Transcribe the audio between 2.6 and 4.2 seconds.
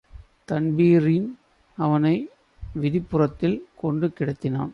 விதிப்புறத்தில் கொண்டு